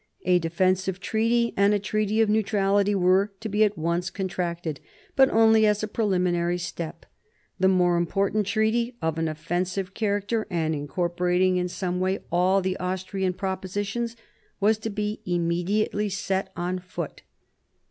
[0.25, 4.79] A defensive treaty and a treaty of neutrality were to be at once contracted,
[5.15, 7.05] but only as a preliminary step.
[7.59, 12.77] The more important treaty, of an offensive character, and incorporating in some way all the
[12.77, 14.15] Austrian propositions,
[14.59, 17.21] was to be immediately set on foot.